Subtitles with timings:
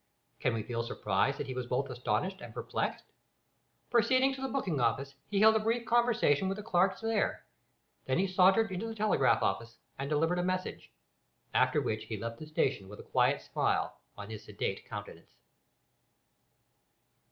[0.39, 3.05] Can we feel surprised that he was both astonished and perplexed?
[3.91, 7.45] Proceeding to the booking office he held a brief conversation with the clerks there;
[8.05, 10.89] then he sauntered into the telegraph office and delivered a message,
[11.53, 15.29] after which he left the station with a quiet smile on his sedate countenance.